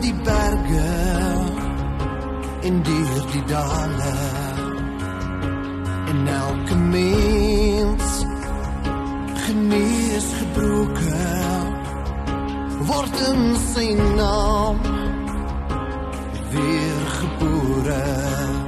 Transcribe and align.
die 0.00 0.14
berge 0.24 0.88
en 2.62 2.82
deur 2.82 3.24
die 3.32 3.44
dale. 3.44 4.14
En 6.10 6.26
elke 6.26 6.76
mens 6.76 8.24
genees 9.46 10.28
gebroken 10.38 11.78
word 12.90 13.20
in 13.32 13.44
sy 13.72 13.86
naam 14.16 14.80
weer 16.50 17.04
gebore 17.20 18.59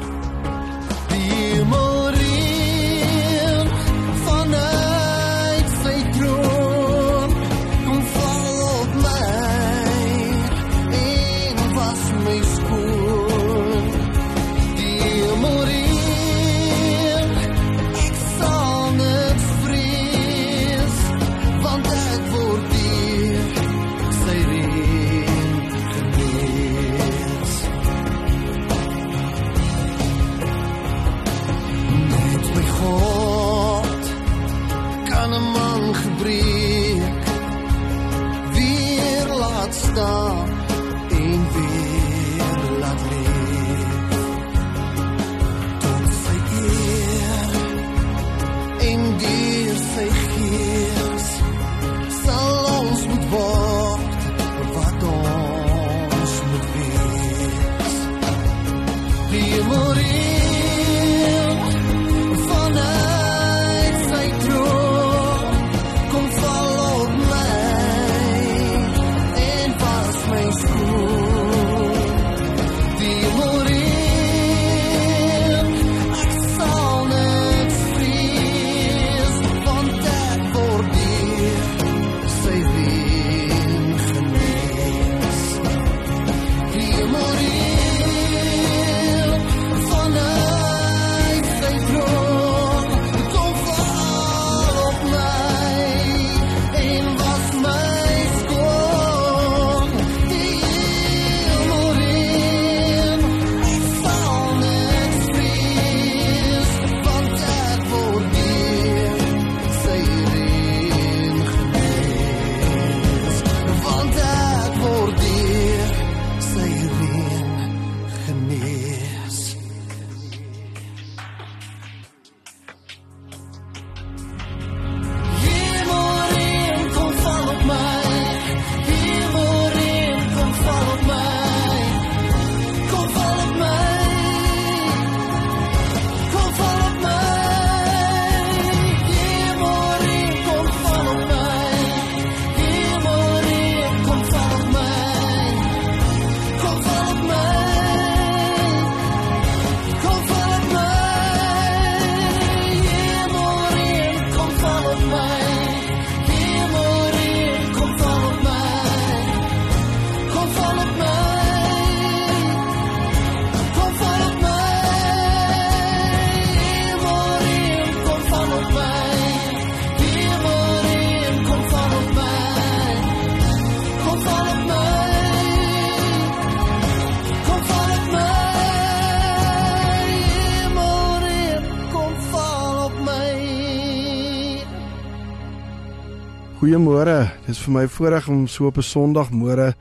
Goeiemôre. 186.72 187.28
Dit 187.44 187.52
is 187.52 187.58
vir 187.66 187.72
my 187.74 187.82
voorreg 187.84 188.28
om 188.32 188.46
so 188.48 188.64
op 188.66 188.78
'n 188.78 188.82
Sondagmôre 188.82 189.74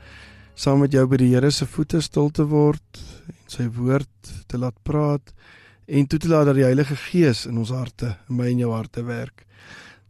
saam 0.54 0.80
met 0.80 0.92
jou 0.92 1.06
by 1.06 1.16
die 1.16 1.32
Here 1.34 1.50
se 1.50 1.64
voete 1.66 2.02
stil 2.02 2.28
te 2.30 2.44
word 2.44 3.00
en 3.28 3.34
sy 3.46 3.64
woord 3.68 4.44
te 4.46 4.58
laat 4.58 4.74
praat 4.82 5.32
en 5.86 6.06
toe 6.06 6.18
te 6.18 6.28
laat 6.28 6.46
dat 6.46 6.54
die 6.54 6.64
Heilige 6.64 6.96
Gees 6.96 7.46
in 7.46 7.56
ons 7.56 7.70
harte, 7.70 8.18
in 8.28 8.36
my 8.36 8.46
en 8.50 8.58
jou 8.58 8.72
harte 8.72 9.02
werk. 9.04 9.46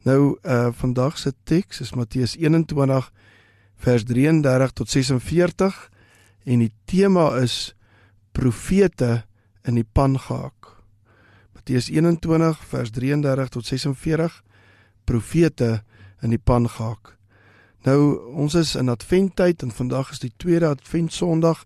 Nou 0.05 0.39
uh 0.43 0.73
vandag 0.73 1.19
se 1.19 1.33
teks 1.45 1.81
is 1.81 1.95
Matteus 1.95 2.35
21 2.37 3.13
vers 3.77 4.05
33 4.05 4.73
tot 4.73 4.89
46 4.89 5.91
en 6.45 6.59
die 6.59 6.73
tema 6.85 7.39
is 7.39 7.75
profete 8.33 9.23
in 9.65 9.75
die 9.75 9.87
pan 9.93 10.19
gehaak. 10.19 10.83
Matteus 11.55 11.89
21 11.89 12.59
vers 12.67 12.91
33 12.91 13.49
tot 13.49 13.67
46 13.67 14.43
profete 15.05 15.83
in 16.23 16.31
die 16.31 16.41
pan 16.41 16.69
gehaak. 16.71 17.17
Nou 17.83 17.99
ons 18.39 18.55
is 18.55 18.77
in 18.79 18.89
Adventtyd 18.93 19.63
en 19.63 19.75
vandag 19.75 20.13
is 20.15 20.23
die 20.23 20.33
tweede 20.37 20.71
Advent 20.71 21.13
Sondag. 21.13 21.65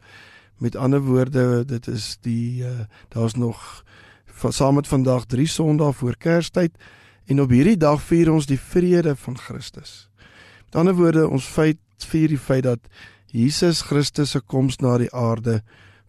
Met 0.57 0.77
ander 0.77 1.03
woorde, 1.05 1.65
dit 1.69 1.89
is 1.93 2.17
die 2.25 2.65
uh, 2.65 2.87
daar's 3.13 3.37
nog 3.37 3.85
van, 4.25 4.53
saam 4.53 4.75
met 4.75 4.89
vandag 4.89 5.27
3 5.27 5.47
Sondae 5.47 5.93
voor 5.93 6.17
Kerstyd 6.17 6.73
en 7.27 7.41
op 7.41 7.51
hierdie 7.51 7.77
dag 7.77 8.01
vier 8.03 8.33
ons 8.33 8.47
die 8.47 8.61
vrede 8.61 9.17
van 9.17 9.37
Christus. 9.39 10.09
Met 10.65 10.81
ander 10.81 10.95
woorde, 10.95 11.29
ons 11.29 11.45
feit 11.45 11.81
vier 12.09 12.33
die 12.33 12.41
feit 12.41 12.65
dat 12.65 12.89
Jesus 13.27 13.83
Christus 13.85 14.31
se 14.31 14.41
koms 14.41 14.81
na 14.81 14.97
die 14.99 15.13
aarde 15.13 15.61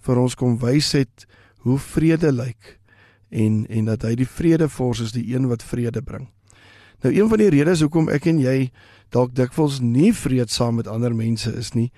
vir 0.06 0.20
ons 0.22 0.36
kom 0.40 0.56
wys 0.62 0.94
het 0.96 1.28
hoe 1.66 1.80
vrede 1.82 2.32
lyk 2.32 2.78
en 3.30 3.66
en 3.68 3.92
dat 3.92 4.06
hy 4.08 4.16
die 4.16 4.30
vredevors 4.30 5.04
is, 5.04 5.12
die 5.12 5.34
een 5.34 5.50
wat 5.52 5.64
vrede 5.64 6.02
bring. 6.02 6.30
Nou 7.06 7.14
een 7.14 7.30
van 7.30 7.38
die 7.38 7.50
redes 7.54 7.82
hoekom 7.86 8.10
ek 8.10 8.26
en 8.26 8.40
jy 8.42 8.70
dalk 9.14 9.36
dikwels 9.38 9.80
nie 9.80 10.14
vreedsaam 10.14 10.80
met 10.82 10.88
ander 10.88 11.16
mense 11.16 11.52
is 11.54 11.74
nie, 11.78 11.92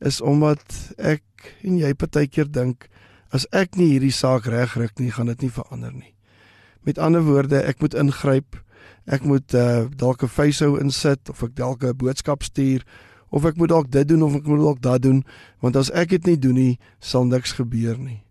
is 0.00 0.20
omdat 0.20 0.62
ek 0.96 1.22
en 1.62 1.78
jy 1.78 1.92
partykeer 1.94 2.48
dink 2.50 2.88
as 3.34 3.46
ek 3.52 3.76
nie 3.76 3.92
hierdie 3.92 4.14
saak 4.14 4.46
regryk 4.48 4.98
nie, 4.98 5.10
gaan 5.12 5.28
dit 5.32 5.46
nie 5.46 5.52
verander 5.52 5.92
nie. 5.92 6.14
Met 6.86 6.98
ander 7.02 7.24
woorde, 7.26 7.60
ek 7.66 7.82
moet 7.82 7.96
ingryp. 7.98 8.60
Ek 9.06 9.24
moet 9.26 9.54
uh, 9.54 9.86
dalk 9.90 10.22
'n 10.22 10.30
facehou 10.30 10.78
insit 10.80 11.30
of 11.30 11.42
ek 11.42 11.54
dalk 11.54 11.84
'n 11.84 11.96
boodskap 11.96 12.42
stuur 12.42 12.82
of 13.30 13.44
ek 13.44 13.56
moet 13.56 13.68
dalk 13.68 13.90
dit 13.90 14.08
doen 14.08 14.22
of 14.22 14.34
ek 14.34 14.46
moet 14.46 14.62
dalk 14.62 14.80
dat 14.82 15.02
doen, 15.02 15.24
want 15.60 15.76
as 15.76 15.90
ek 15.90 16.08
dit 16.08 16.26
nie 16.26 16.38
doen 16.38 16.54
nie, 16.54 16.78
sal 17.00 17.24
niks 17.24 17.52
gebeur 17.58 17.98
nie. 17.98 18.22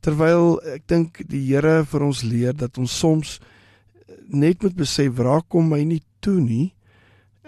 Terwyl 0.00 0.60
ek 0.62 0.86
dink 0.86 1.22
die 1.28 1.42
Here 1.50 1.84
vir 1.84 2.02
ons 2.02 2.22
leer 2.22 2.54
dat 2.54 2.78
ons 2.78 2.98
soms 2.98 3.38
net 4.28 4.62
moet 4.62 4.76
besef 4.76 5.16
waar 5.16 5.42
kom 5.48 5.70
my 5.72 5.82
nie 5.84 6.02
toe 6.20 6.40
nie. 6.40 6.72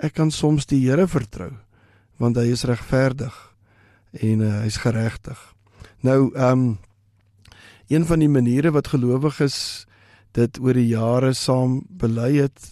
Ek 0.00 0.14
kan 0.16 0.30
soms 0.30 0.66
die 0.66 0.82
Here 0.86 1.08
vertrou 1.08 1.52
want 2.20 2.36
hy 2.36 2.50
is 2.52 2.66
regverdig 2.68 3.32
en 4.20 4.42
uh, 4.44 4.50
hy's 4.66 4.76
geregtig. 4.82 5.38
Nou 6.04 6.30
ehm 6.34 6.52
um, 6.52 6.78
een 7.90 8.04
van 8.06 8.20
die 8.22 8.28
maniere 8.30 8.70
wat 8.70 8.92
gelowiges 8.92 9.86
dit 10.38 10.58
oor 10.62 10.76
die 10.78 10.92
jare 10.92 11.32
saam 11.34 11.80
bely 11.90 12.36
het 12.36 12.68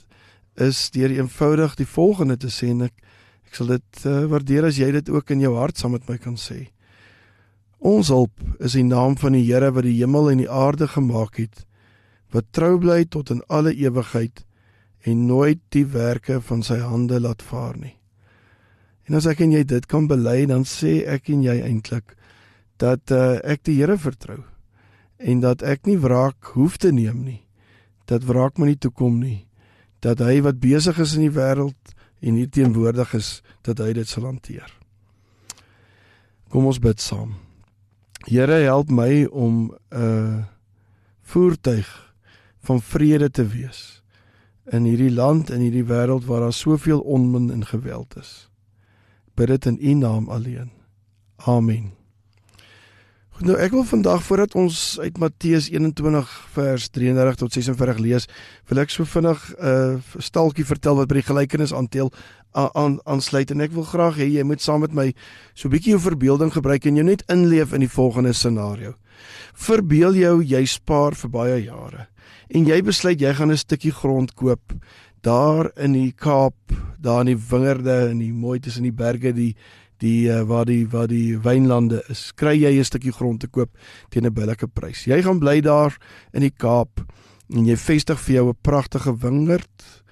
is 0.63 0.91
deur 0.95 1.11
eenvoudig 1.11 1.75
die 1.75 1.89
volgende 1.91 2.37
te 2.39 2.53
sê 2.55 2.71
en 2.71 2.85
ek 2.87 2.95
ek 3.49 3.57
sal 3.59 3.73
dit 3.73 4.05
uh, 4.05 4.27
waardeer 4.31 4.69
as 4.69 4.79
jy 4.79 4.93
dit 4.93 5.09
ook 5.11 5.33
in 5.33 5.41
jou 5.41 5.55
hart 5.57 5.81
saam 5.81 5.97
met 5.97 6.05
my 6.07 6.19
kan 6.21 6.37
sê. 6.37 6.69
Ons 7.79 8.13
hulp 8.13 8.45
is 8.61 8.77
die 8.77 8.85
naam 8.85 9.17
van 9.17 9.35
die 9.35 9.47
Here 9.47 9.73
wat 9.73 9.87
die 9.89 9.97
hemel 9.97 10.31
en 10.31 10.43
die 10.43 10.51
aarde 10.51 10.87
gemaak 10.93 11.41
het 11.41 11.65
wat 12.35 12.53
trou 12.53 12.77
bly 12.79 13.05
tot 13.05 13.31
in 13.31 13.43
alle 13.49 13.73
ewigheid 13.75 14.45
en 15.09 15.27
nooit 15.27 15.61
die 15.73 15.87
werke 15.87 16.41
van 16.45 16.63
sy 16.63 16.79
hande 16.83 17.21
laat 17.21 17.43
vaar 17.43 17.79
nie. 17.79 17.95
En 19.09 19.17
as 19.17 19.27
ek 19.31 19.41
en 19.41 19.55
jy 19.57 19.65
dit 19.65 19.87
kan 19.89 20.09
bely, 20.09 20.43
dan 20.51 20.67
sê 20.69 21.01
ek 21.09 21.31
en 21.33 21.43
jy 21.47 21.57
eintlik 21.65 22.13
dat 22.79 23.11
uh, 23.15 23.41
ek 23.43 23.65
die 23.67 23.79
Here 23.81 23.97
vertrou 23.99 24.43
en 25.19 25.41
dat 25.43 25.65
ek 25.67 25.89
nie 25.89 25.99
wraak 25.99 26.53
hoef 26.55 26.77
te 26.79 26.93
neem 26.95 27.25
nie. 27.25 27.41
Dat 28.07 28.27
wraak 28.29 28.59
my 28.59 28.71
nie 28.71 28.79
toe 28.79 28.93
kom 28.95 29.19
nie. 29.19 29.49
Dat 30.05 30.21
hy 30.23 30.39
wat 30.45 30.61
besig 30.63 31.01
is 31.03 31.17
in 31.19 31.27
die 31.27 31.35
wêreld 31.35 31.95
en 32.23 32.39
hier 32.39 32.51
teenwoordig 32.51 33.17
is, 33.19 33.41
dat 33.67 33.81
hy 33.83 33.93
dit 33.97 34.09
sal 34.09 34.29
hanteer. 34.29 34.69
Kom 36.53 36.69
ons 36.71 36.79
bid 36.83 37.03
saam. 37.03 37.35
Here, 38.27 38.61
help 38.67 38.91
my 38.91 39.27
om 39.31 39.73
'n 39.91 40.03
uh, 40.03 40.45
voertuig 41.23 42.08
van 42.69 42.83
vrede 42.85 43.31
te 43.31 43.47
wees 43.49 43.99
in 44.77 44.85
hierdie 44.85 45.13
land 45.13 45.51
en 45.51 45.63
hierdie 45.65 45.87
wêreld 45.89 46.27
waar 46.29 46.45
daar 46.45 46.57
soveel 46.57 47.01
onmin 47.01 47.51
en 47.51 47.65
geweld 47.67 48.17
is. 48.21 48.49
Bid 49.35 49.49
dit 49.49 49.67
in 49.71 49.79
U 49.81 49.95
naam 49.95 50.29
alleen. 50.29 50.69
Amen. 51.37 51.95
Goed, 53.39 53.47
nou 53.47 53.57
ek 53.63 53.73
wil 53.73 53.87
vandag 53.87 54.25
voordat 54.27 54.57
ons 54.59 54.99
uit 54.99 55.19
Matteus 55.23 55.69
21 55.71 56.33
vers 56.57 56.89
33 56.91 57.39
tot 57.39 57.55
46 57.55 58.03
lees, 58.03 58.27
wil 58.69 58.83
ek 58.83 58.91
so 58.93 59.07
vinnig 59.07 59.39
'n 59.55 59.71
uh, 59.71 60.19
stalkie 60.19 60.67
vertel 60.67 60.99
wat 60.99 61.09
by 61.09 61.21
die 61.23 61.29
gelykenis 61.31 61.73
aanteel 61.73 62.13
aan 62.53 62.99
aansluit 63.05 63.51
en 63.55 63.61
ek 63.63 63.73
wil 63.73 63.87
graag 63.87 64.19
hê 64.19 64.27
jy 64.27 64.43
moet 64.43 64.61
saam 64.61 64.81
met 64.81 64.93
my 64.93 65.15
so 65.55 65.69
'n 65.69 65.73
bietjie 65.73 65.95
jou 65.95 66.03
verbeelding 66.03 66.53
gebruik 66.53 66.85
en 66.85 66.97
jou 66.97 67.05
net 67.07 67.23
inleef 67.31 67.73
in 67.73 67.87
die 67.87 67.95
volgende 67.95 68.33
scenario. 68.33 68.95
Verbeel 69.55 70.15
jou 70.15 70.43
jy 70.43 70.65
spaar 70.67 71.15
vir 71.15 71.31
baie 71.31 71.65
jare 71.65 72.09
en 72.49 72.65
jy 72.67 72.83
besluit 72.83 73.21
jy 73.21 73.35
gaan 73.35 73.51
'n 73.51 73.57
stukkie 73.57 73.93
grond 73.93 74.35
koop 74.35 74.73
daar 75.21 75.71
in 75.77 75.93
die 75.93 76.13
Kaap, 76.13 76.55
daar 77.01 77.21
in 77.21 77.35
die 77.35 77.43
wingerde 77.51 78.09
en 78.11 78.19
die 78.19 78.33
mooi 78.33 78.59
tussen 78.61 78.83
die 78.83 78.95
berge 78.95 79.33
die 79.33 79.55
die 79.99 80.29
uh, 80.31 80.45
waar 80.47 80.65
die 80.65 80.87
waar 80.89 81.09
die 81.11 81.39
wynlande 81.43 82.03
is. 82.09 82.33
Kry 82.39 82.55
jy 82.55 82.79
'n 82.79 82.85
stukkie 82.85 83.13
grond 83.13 83.41
te 83.41 83.49
koop 83.49 83.71
teen 84.11 84.27
'n 84.27 84.33
billike 84.33 84.69
prys. 84.69 85.05
Jy 85.05 85.23
gaan 85.23 85.39
bly 85.39 85.61
daar 85.61 85.97
in 86.33 86.41
die 86.41 86.55
Kaap 86.55 87.05
en 87.51 87.67
jy 87.67 87.77
vestig 87.77 88.21
vir 88.21 88.35
jou 88.35 88.49
'n 88.49 88.59
pragtige 88.63 89.17
wingerd. 89.19 90.05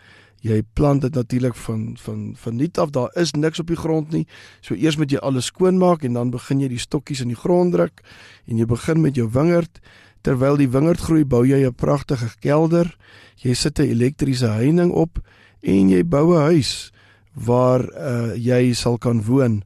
Jy 0.43 0.62
plant 0.75 1.03
dit 1.03 1.15
natuurlik 1.15 1.55
van 1.55 1.97
van 1.99 2.35
van 2.37 2.56
nuut 2.56 2.79
af. 2.79 2.91
Daar 2.91 3.11
is 3.15 3.32
niks 3.32 3.61
op 3.61 3.67
die 3.67 3.77
grond 3.77 4.12
nie. 4.12 4.27
So 4.61 4.75
eers 4.75 4.97
moet 4.97 5.11
jy 5.11 5.19
alles 5.19 5.47
skoonmaak 5.47 6.05
en 6.05 6.12
dan 6.12 6.31
begin 6.31 6.61
jy 6.61 6.69
die 6.69 6.79
stokkies 6.79 7.21
in 7.21 7.29
die 7.29 7.37
grond 7.37 7.73
druk 7.73 8.03
en 8.47 8.59
jy 8.59 8.67
begin 8.67 9.00
met 9.00 9.15
jou 9.15 9.29
wingerd 9.31 9.81
Terwyl 10.26 10.56
die 10.58 10.67
wingerd 10.67 11.05
groei, 11.06 11.23
bou 11.23 11.44
jy 11.46 11.62
'n 11.62 11.75
pragtige 11.75 12.26
kelder. 12.43 12.96
Jy 13.38 13.55
sit 13.55 13.78
'n 13.78 13.87
elektriese 13.94 14.49
heining 14.49 14.90
op 14.90 15.23
en 15.62 15.88
jy 15.88 16.02
bou 16.02 16.34
'n 16.34 16.50
huis 16.50 16.91
waar 17.32 17.84
uh, 17.94 18.34
jy 18.34 18.74
sal 18.74 18.98
kan 18.98 19.22
woon. 19.22 19.62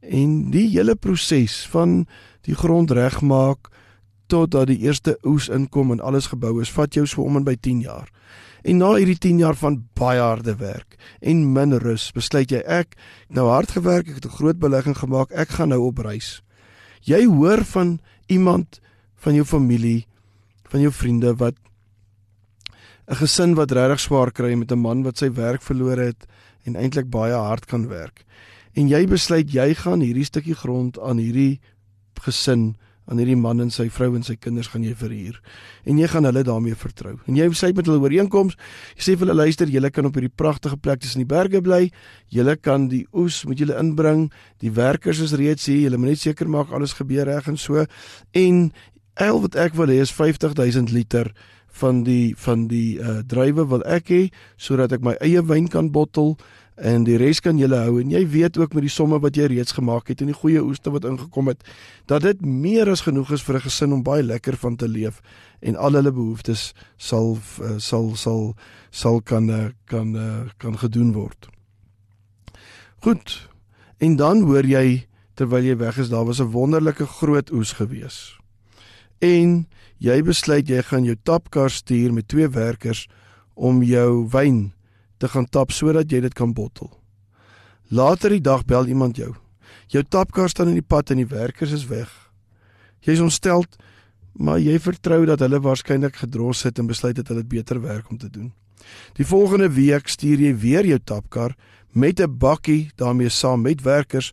En 0.00 0.50
die 0.50 0.68
hele 0.68 0.96
proses 0.96 1.66
van 1.66 2.06
die 2.42 2.54
grond 2.54 2.90
regmaak 2.90 3.70
totdat 4.26 4.66
die 4.66 4.84
eerste 4.84 5.16
oes 5.24 5.48
inkom 5.48 5.92
en 5.92 6.00
alles 6.00 6.26
gebou 6.26 6.60
is, 6.60 6.70
vat 6.70 6.94
jou 6.94 7.06
so 7.06 7.22
om 7.22 7.36
en 7.36 7.44
by 7.44 7.56
10 7.56 7.80
jaar. 7.80 8.08
En 8.62 8.76
na 8.76 8.94
hierdie 8.94 9.18
10 9.18 9.38
jaar 9.38 9.56
van 9.56 9.88
baie 9.94 10.20
harde 10.20 10.56
werk 10.56 10.96
en 11.20 11.52
min 11.52 11.72
rus, 11.78 12.12
besluit 12.12 12.50
jy 12.50 12.60
ek 12.66 12.96
nou 13.28 13.48
hard 13.48 13.70
gewerk, 13.70 14.08
ek 14.08 14.14
het 14.14 14.26
'n 14.26 14.36
groot 14.36 14.58
belegging 14.58 14.96
gemaak, 14.96 15.32
ek 15.32 15.48
gaan 15.48 15.68
nou 15.68 15.80
op 15.80 15.98
reis. 15.98 16.42
Jy 17.00 17.24
hoor 17.24 17.64
van 17.64 18.00
iemand 18.26 18.80
van 19.22 19.36
jou 19.38 19.44
familie, 19.46 20.06
van 20.72 20.80
jou 20.80 20.92
vriende 20.92 21.34
wat 21.38 21.54
'n 23.08 23.14
gesin 23.14 23.54
wat 23.54 23.72
regtig 23.72 24.00
swaar 24.00 24.30
kry 24.32 24.54
met 24.54 24.72
'n 24.72 24.78
man 24.78 25.02
wat 25.02 25.18
sy 25.18 25.30
werk 25.30 25.62
verloor 25.62 25.98
het 25.98 26.26
en 26.64 26.76
eintlik 26.76 27.10
baie 27.10 27.34
hard 27.34 27.66
kan 27.66 27.88
werk. 27.88 28.24
En 28.74 28.88
jy 28.88 29.06
besluit 29.06 29.52
jy 29.52 29.74
gaan 29.74 30.00
hierdie 30.00 30.24
stukkie 30.24 30.54
grond 30.54 30.98
aan 31.00 31.18
hierdie 31.18 31.60
gesin, 32.22 32.76
aan 33.10 33.18
hierdie 33.18 33.36
man 33.36 33.60
en 33.60 33.70
sy 33.70 33.88
vrou 33.90 34.14
en 34.14 34.22
sy 34.22 34.36
kinders 34.38 34.70
gaan 34.72 34.84
jy 34.86 34.94
verhuur. 34.94 35.40
En 35.84 35.98
jy 35.98 36.06
gaan 36.08 36.24
hulle 36.24 36.44
daarmee 36.46 36.78
vertrou. 36.78 37.16
En 37.26 37.36
jy 37.36 37.48
sê 37.58 37.72
met 37.74 37.86
hulle 37.86 38.00
ooreenkoms, 38.00 38.54
jy 38.96 39.02
sê 39.02 39.16
vir 39.16 39.26
hulle 39.26 39.42
luister, 39.42 39.68
julle 39.68 39.90
kan 39.90 40.06
op 40.06 40.14
hierdie 40.14 40.32
pragtige 40.32 40.78
plek 40.78 41.02
tussen 41.02 41.24
die 41.24 41.28
berge 41.28 41.60
bly. 41.60 41.90
Julle 42.30 42.56
kan 42.56 42.86
die 42.88 43.02
oes 43.12 43.42
met 43.44 43.58
julle 43.58 43.76
inbring. 43.80 44.28
Die 44.62 44.70
werkers 44.70 45.20
is 45.20 45.34
reeds 45.34 45.66
hier. 45.66 45.88
Julle 45.88 45.98
moet 45.98 46.14
net 46.14 46.22
seker 46.22 46.48
maak 46.48 46.72
alles 46.72 46.94
gebeur 46.96 47.26
reg 47.26 47.50
en 47.50 47.58
so. 47.58 47.84
En 48.38 48.70
Al 49.14 49.40
wat 49.40 49.54
ek 49.54 49.74
wil 49.74 49.92
hê 49.92 50.00
is 50.00 50.12
50000 50.12 50.90
liter 50.90 51.32
van 51.72 52.02
die 52.02 52.34
van 52.36 52.66
die 52.68 52.98
uh 53.00 53.20
druiwe 53.26 53.64
wil 53.68 53.84
ek 53.88 54.10
hê 54.12 54.22
sodat 54.56 54.92
ek 54.92 55.04
my 55.04 55.14
eie 55.24 55.40
wyn 55.48 55.68
kan 55.72 55.90
bottel 55.92 56.36
en 56.76 57.04
die 57.04 57.18
res 57.20 57.40
kan 57.44 57.58
jy 57.60 57.68
hou 57.68 58.00
en 58.00 58.10
jy 58.12 58.22
weet 58.28 58.58
ook 58.58 58.74
met 58.74 58.86
die 58.86 58.92
somme 58.92 59.18
wat 59.20 59.36
jy 59.36 59.46
reeds 59.52 59.76
gemaak 59.76 60.08
het 60.08 60.20
en 60.20 60.32
die 60.32 60.36
goeie 60.36 60.60
oeste 60.64 60.92
wat 60.92 61.04
ingekom 61.08 61.48
het 61.52 61.64
dat 62.10 62.24
dit 62.24 62.40
meer 62.44 62.90
as 62.90 63.04
genoeg 63.04 63.32
is 63.32 63.44
vir 63.44 63.56
'n 63.56 63.66
gesin 63.68 63.92
om 63.92 64.02
baie 64.02 64.22
lekker 64.22 64.56
van 64.56 64.76
te 64.76 64.88
leef 64.88 65.20
en 65.60 65.76
al 65.76 65.92
hulle 65.92 66.12
behoeftes 66.12 66.72
sal 66.96 67.38
uh, 67.60 67.78
sal 67.78 68.16
sal 68.16 68.54
sal 68.90 69.20
kan 69.20 69.48
uh, 69.50 69.70
kan 69.86 70.16
uh, 70.16 70.48
kan 70.58 70.78
gedoen 70.78 71.12
word. 71.12 71.48
Goed. 73.00 73.48
En 73.98 74.16
dan 74.16 74.42
hoor 74.42 74.64
jy 74.64 75.06
terwyl 75.34 75.64
jy 75.64 75.76
weg 75.76 75.98
is 75.98 76.08
daar 76.08 76.24
was 76.24 76.40
'n 76.40 76.50
wonderlike 76.52 77.06
groot 77.06 77.52
oes 77.52 77.72
gewees 77.72 78.41
en 79.22 79.66
jy 80.02 80.16
besluit 80.26 80.68
jy 80.68 80.82
gaan 80.82 81.06
jou 81.06 81.16
tapkar 81.22 81.70
stuur 81.70 82.12
met 82.12 82.28
twee 82.28 82.48
werkers 82.50 83.06
om 83.54 83.82
jou 83.86 84.26
wyn 84.32 84.72
te 85.22 85.30
gaan 85.30 85.46
tap 85.46 85.70
sodat 85.70 86.10
jy 86.10 86.20
dit 86.24 86.34
kan 86.34 86.52
bottel. 86.52 86.90
Later 87.92 88.32
die 88.34 88.42
dag 88.42 88.64
bel 88.66 88.88
iemand 88.90 89.20
jou. 89.20 89.30
Jou 89.92 90.02
tapkar 90.02 90.50
staan 90.50 90.72
in 90.72 90.80
die 90.80 90.88
pad 90.94 91.12
en 91.12 91.20
die 91.20 91.28
werkers 91.28 91.74
is 91.76 91.86
weg. 91.86 92.10
Jy 93.04 93.18
is 93.18 93.22
ontstel, 93.22 93.66
maar 94.32 94.58
jy 94.58 94.78
vertrou 94.80 95.22
dat 95.28 95.42
hulle 95.44 95.60
waarskynlik 95.62 96.16
gedros 96.24 96.64
sit 96.64 96.80
en 96.80 96.88
besluit 96.90 97.16
het 97.20 97.28
hulle 97.28 97.44
het 97.44 97.52
beter 97.52 97.80
werk 97.82 98.10
om 98.10 98.18
te 98.18 98.30
doen. 98.30 98.50
Die 99.14 99.26
volgende 99.26 99.68
week 99.70 100.08
stuur 100.10 100.40
jy 100.40 100.54
weer 100.58 100.88
jou 100.88 100.98
tapkar 100.98 101.54
met 101.92 102.20
'n 102.20 102.38
bakkie 102.38 102.90
daarmee 102.96 103.28
saam 103.28 103.62
met 103.62 103.82
werkers 103.82 104.32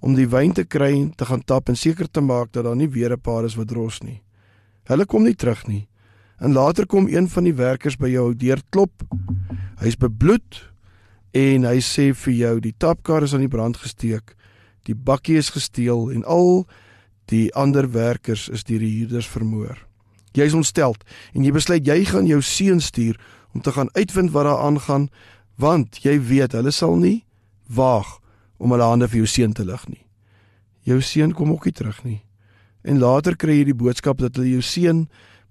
om 0.00 0.14
die 0.14 0.28
wyn 0.28 0.52
te 0.52 0.64
kry 0.64 0.92
en 0.96 1.12
te 1.14 1.24
gaan 1.24 1.44
tap 1.44 1.68
en 1.68 1.76
seker 1.76 2.10
te 2.10 2.20
maak 2.20 2.52
dat 2.52 2.64
daar 2.64 2.76
nie 2.76 2.88
weer 2.88 3.12
'n 3.12 3.20
paar 3.20 3.44
is 3.44 3.54
wat 3.54 3.68
dros 3.68 4.00
nie. 4.00 4.22
Hulle 4.88 5.06
kom 5.06 5.24
nie 5.24 5.34
terug 5.34 5.66
nie. 5.66 5.88
En 6.40 6.52
later 6.52 6.86
kom 6.86 7.08
een 7.08 7.28
van 7.28 7.44
die 7.44 7.54
werkers 7.54 7.98
by 8.00 8.08
jou 8.08 8.30
deur 8.34 8.62
klop. 8.70 9.04
Hy's 9.80 9.98
bebloed 10.00 10.62
en 11.36 11.66
hy 11.68 11.78
sê 11.84 12.10
vir 12.16 12.34
jou 12.34 12.54
die 12.64 12.74
tapkar 12.78 13.22
is 13.26 13.34
aan 13.34 13.44
die 13.44 13.52
brand 13.52 13.76
gesteek. 13.76 14.34
Die 14.88 14.96
bakkie 14.96 15.36
is 15.38 15.52
gesteel 15.52 16.08
en 16.10 16.24
al 16.24 16.64
die 17.30 17.50
ander 17.54 17.90
werkers 17.92 18.48
is 18.48 18.64
deur 18.64 18.80
die 18.82 18.94
huurders 18.98 19.28
vermoor. 19.28 19.76
Jy 20.34 20.46
is 20.48 20.56
ontstel 20.56 20.96
en 21.34 21.44
jy 21.44 21.52
besluit 21.54 21.86
jy 21.86 22.04
gaan 22.08 22.26
jou 22.26 22.40
seun 22.42 22.80
stuur 22.80 23.18
om 23.54 23.60
te 23.60 23.72
gaan 23.74 23.90
uitvind 23.94 24.32
wat 24.34 24.46
daar 24.48 24.64
aangaan 24.64 25.08
want 25.60 26.00
jy 26.04 26.16
weet 26.22 26.56
hulle 26.56 26.72
sal 26.72 26.96
nie 26.96 27.24
waag 27.68 28.16
om 28.58 28.72
hulle 28.72 28.88
hande 28.88 29.08
vir 29.10 29.22
jou 29.22 29.30
seun 29.30 29.54
te 29.54 29.64
lig 29.64 29.86
nie. 29.88 30.04
Jou 30.88 31.00
seun 31.04 31.34
kom 31.36 31.52
ook 31.52 31.68
nie 31.68 31.76
terug 31.76 32.00
nie. 32.04 32.20
En 32.82 32.98
later 32.98 33.36
kry 33.36 33.60
jy 33.60 33.70
die 33.70 33.76
boodskap 33.76 34.20
dat 34.22 34.38
hulle 34.38 34.56
jou 34.56 34.64
seun 34.64 35.04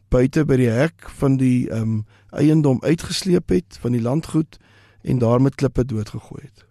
buite 0.09 0.45
by 0.45 0.57
die 0.57 0.71
hek 0.73 1.09
van 1.21 1.37
die 1.41 1.67
ehm 1.69 1.99
um, 1.99 1.99
eiendom 2.29 2.77
uitgesleep 2.85 3.49
het 3.49 3.77
van 3.81 3.95
die 3.97 4.01
landgoed 4.05 4.59
en 5.01 5.17
daar 5.17 5.41
met 5.41 5.55
klippe 5.57 5.85
doodgegooi 5.85 6.43
het. 6.43 6.65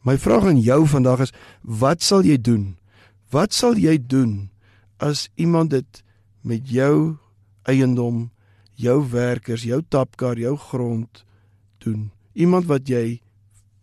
My 0.00 0.16
vraag 0.18 0.46
aan 0.48 0.60
jou 0.64 0.86
vandag 0.88 1.26
is 1.26 1.32
wat 1.60 2.02
sal 2.02 2.24
jy 2.24 2.38
doen? 2.40 2.78
Wat 3.30 3.52
sal 3.52 3.76
jy 3.76 3.98
doen 4.00 4.48
as 4.96 5.28
iemand 5.36 5.70
dit 5.70 6.02
met 6.40 6.68
jou 6.72 7.18
eiendom, 7.68 8.30
jou 8.80 8.96
werkers, 9.12 9.66
jou 9.68 9.82
tapkar, 9.88 10.40
jou 10.40 10.56
grond 10.56 11.24
doen? 11.84 12.10
Iemand 12.32 12.64
wat 12.66 12.88
jy 12.88 13.20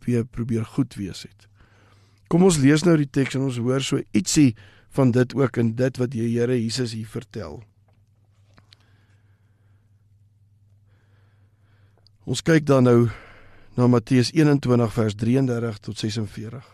weer 0.05 0.25
probeer 0.25 0.65
goed 0.65 0.95
wees 0.97 1.21
het. 1.21 1.45
Kom 2.27 2.43
ons 2.43 2.57
lees 2.57 2.83
nou 2.83 2.97
die 2.97 3.09
teks 3.09 3.37
en 3.37 3.45
ons 3.47 3.59
hoor 3.61 3.83
so 3.83 4.01
ietsie 4.11 4.55
van 4.97 5.11
dit 5.11 5.35
ook 5.35 5.57
in 5.61 5.75
dit 5.77 5.97
wat 6.01 6.11
die 6.11 6.25
Here 6.25 6.57
Jesus 6.57 6.95
hier 6.97 7.07
vertel. 7.07 7.61
Ons 12.27 12.41
kyk 12.43 12.65
dan 12.67 12.83
nou 12.89 13.09
na 13.77 13.87
Matteus 13.87 14.33
21 14.33 14.93
vers 14.93 15.15
33 15.15 15.77
tot 15.85 16.01
46. 16.01 16.65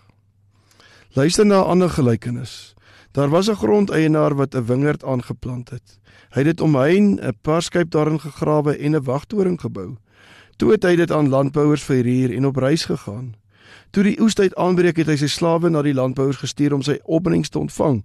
Luister 1.14 1.46
na 1.46 1.60
'n 1.62 1.70
ander 1.76 1.90
gelykenis. 1.90 2.74
Daar 3.12 3.30
was 3.30 3.50
'n 3.50 3.60
grondeienaar 3.62 4.34
wat 4.36 4.56
'n 4.56 4.66
wingerd 4.66 5.04
aangeplant 5.04 5.70
het. 5.70 6.00
Hy 6.34 6.42
het 6.42 6.46
dit 6.46 6.62
omheen 6.62 7.20
'n 7.22 7.38
parskyp 7.42 7.92
daarin 7.92 8.20
gegrawe 8.20 8.78
en 8.78 8.96
'n 8.96 9.04
wagtoring 9.04 9.60
gebou. 9.62 9.98
Toe 10.56 10.72
het 10.72 10.84
hy 10.84 10.96
dit 10.96 11.12
aan 11.12 11.30
landbouers 11.30 11.84
verhuur 11.84 12.34
en 12.36 12.46
op 12.46 12.56
reis 12.56 12.86
gegaan. 12.86 13.36
Toe 13.92 14.04
die 14.04 14.22
oestyd 14.22 14.56
aanbreek 14.56 14.98
het 14.98 15.08
hy 15.08 15.16
sy 15.16 15.28
slawe 15.28 15.70
na 15.70 15.82
die 15.82 15.94
landbouers 15.94 16.42
gestuur 16.42 16.74
om 16.74 16.82
sy 16.82 17.00
opbrengs 17.04 17.50
te 17.50 17.60
ontvang. 17.60 18.04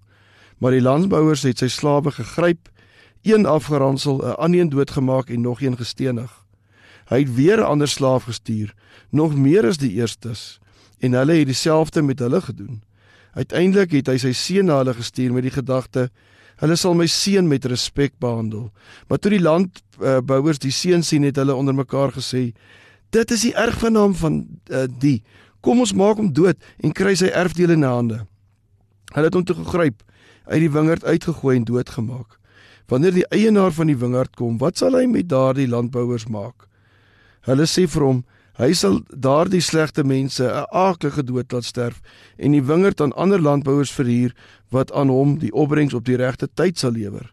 Maar 0.59 0.71
die 0.71 0.83
landbouers 0.83 1.43
het 1.43 1.59
sy 1.59 1.69
slawe 1.69 2.11
gegryp, 2.11 2.69
een 3.23 3.47
afgeransel, 3.47 4.19
'n 4.19 4.37
ander 4.37 4.61
een 4.61 4.69
doodgemaak 4.69 5.31
en 5.31 5.41
nog 5.41 5.61
een 5.61 5.77
gestenig. 5.77 6.45
Hy 7.09 7.19
het 7.19 7.35
weer 7.35 7.59
'n 7.59 7.71
ander 7.71 7.89
slaaf 7.89 8.25
gestuur, 8.25 8.75
nog 9.11 9.37
meer 9.37 9.67
as 9.67 9.77
die 9.77 9.93
eerstes, 9.93 10.61
en 10.99 11.13
hulle 11.13 11.33
het 11.33 11.47
dieselfde 11.47 12.03
met 12.03 12.19
hulle 12.19 12.41
gedoen. 12.41 12.83
Uiteindelik 13.33 13.91
het 13.91 14.07
hy 14.07 14.17
sy 14.19 14.33
seun 14.33 14.65
na 14.65 14.81
hulle 14.81 14.95
gestuur 14.95 15.33
met 15.33 15.43
die 15.43 15.55
gedagte: 15.55 16.11
"Hulle 16.57 16.77
sal 16.77 16.95
my 16.95 17.07
seun 17.07 17.49
met 17.49 17.65
respek 17.65 18.13
behandel." 18.19 18.73
Maar 19.09 19.19
toe 19.19 19.31
die 19.31 19.41
landbouers 19.41 20.59
die 20.59 20.71
seun 20.71 21.03
sien, 21.03 21.23
het 21.23 21.37
hulle 21.37 21.55
onder 21.55 21.75
mekaar 21.75 22.13
gesê: 22.13 22.53
"Dit 23.11 23.31
is 23.31 23.41
die 23.41 23.55
erfgenaam 23.55 24.15
van 24.15 24.47
uh, 24.71 24.85
die. 24.99 25.23
Kom 25.61 25.81
ons 25.81 25.95
maak 25.95 26.17
hom 26.17 26.33
dood 26.33 26.57
en 26.83 26.93
kry 26.93 27.15
sy 27.15 27.27
erfdele 27.27 27.73
in 27.73 27.83
hande." 27.83 28.27
Hulle 29.15 29.27
het 29.27 29.35
hom 29.35 29.45
toe 29.45 29.57
gegryp, 29.57 30.03
uit 30.49 30.61
die 30.61 30.73
wingerd 30.73 31.05
uitgegooi 31.05 31.57
en 31.57 31.65
doodgemaak. 31.65 32.39
Wanneer 32.89 33.13
die 33.13 33.29
eienaar 33.29 33.73
van 33.73 33.87
die 33.87 33.97
wingerd 33.97 34.37
kom, 34.37 34.59
wat 34.59 34.81
sal 34.81 34.97
hy 34.97 35.07
met 35.07 35.29
daardie 35.29 35.69
landbouers 35.69 36.27
maak? 36.33 36.69
Hulle 37.49 37.67
sê 37.69 37.87
vir 37.89 38.05
hom, 38.05 38.23
hy 38.59 38.73
sal 38.75 39.01
daardie 39.13 39.63
slegte 39.63 40.05
mense 40.05 40.45
'n 40.45 40.67
aaklige 40.73 41.23
dood 41.23 41.53
laat 41.53 41.65
sterf 41.65 42.01
en 42.37 42.53
die 42.53 42.65
wingerd 42.65 43.01
aan 43.01 43.13
ander 43.13 43.41
landbouers 43.41 43.93
verhuur 43.93 44.35
wat 44.71 44.93
aan 44.93 45.09
hom 45.09 45.39
die 45.39 45.53
opbrengs 45.53 45.95
op 45.95 46.05
die 46.05 46.17
regte 46.17 46.49
tyd 46.55 46.79
sal 46.79 46.93
lewer. 46.93 47.33